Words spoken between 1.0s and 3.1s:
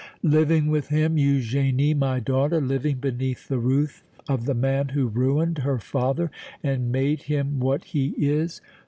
Eugénie, my daughter, living